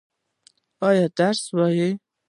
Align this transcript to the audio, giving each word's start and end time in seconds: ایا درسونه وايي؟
ایا 0.87 1.05
درسونه 1.17 1.55
وايي؟ 1.61 1.89